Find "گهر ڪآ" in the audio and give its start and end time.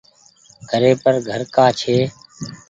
1.25-1.65